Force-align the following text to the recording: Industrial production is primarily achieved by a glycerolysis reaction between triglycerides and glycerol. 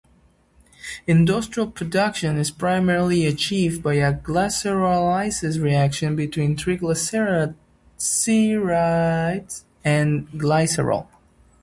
Industrial 1.05 1.69
production 1.69 2.35
is 2.39 2.49
primarily 2.49 3.27
achieved 3.27 3.83
by 3.83 3.93
a 3.93 4.11
glycerolysis 4.11 5.61
reaction 5.61 6.15
between 6.15 6.55
triglycerides 6.57 7.53
and 9.85 10.27
glycerol. 10.31 11.05